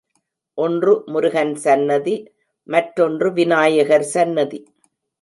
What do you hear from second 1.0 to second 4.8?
முருகன் சன்னதி மற்றொன்று விநாயகர் சன்னதி.